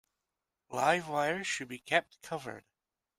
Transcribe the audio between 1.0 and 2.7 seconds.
wires should be kept covered.